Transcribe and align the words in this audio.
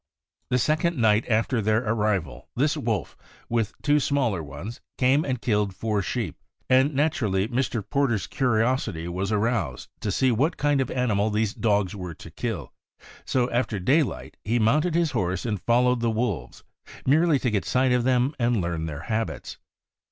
The 0.49 0.57
second 0.57 0.97
night 0.97 1.29
after 1.29 1.61
their 1.61 1.83
arrival 1.87 2.49
this 2.55 2.75
wolf, 2.75 3.15
with 3.49 3.75
two 3.83 3.99
smaller 3.99 4.41
ones, 4.41 4.81
came 4.97 5.23
and 5.23 5.39
killed 5.39 5.75
four 5.75 6.01
sheep, 6.01 6.39
and 6.67 6.95
naturally 6.95 7.47
Mr. 7.47 7.87
Porter's 7.87 8.25
curiosity 8.25 9.07
was 9.07 9.31
aroused 9.31 9.89
to 9.99 10.11
see 10.11 10.31
whatkind 10.31 10.81
of 10.81 10.89
an 10.89 11.09
imimal 11.09 11.31
these 11.31 11.53
dogs 11.53 11.95
were 11.95 12.15
to 12.15 12.31
kill; 12.31 12.73
so 13.25 13.47
after 13.51 13.77
daylight 13.79 14.37
he 14.43 14.57
mounted 14.57 14.95
his 14.95 15.11
horse 15.11 15.45
and 15.45 15.61
followed 15.61 15.99
the 15.99 16.09
wolves, 16.09 16.63
merely 17.05 17.37
to 17.37 17.51
get 17.51 17.63
sight 17.63 17.91
of 17.91 18.03
them 18.03 18.33
and 18.39 18.59
learn 18.59 18.87
their 18.87 19.01
habits. 19.01 19.59